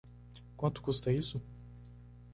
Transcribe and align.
Quanto 0.57 0.81
custa 0.81 1.11
isso? 1.11 1.39